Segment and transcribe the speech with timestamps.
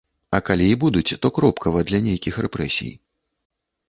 [0.35, 2.91] А калі і будуць, то кропкава для нейкіх рэпрэсій.